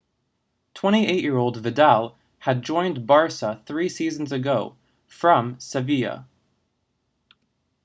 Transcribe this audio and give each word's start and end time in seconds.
28-year-old 0.73 1.57
vidal 1.57 2.17
had 2.39 2.63
joined 2.63 3.07
barça 3.07 3.63
three 3.67 3.87
seasons 3.87 4.31
ago 4.31 4.75
from 5.05 5.59
sevilla 5.59 6.25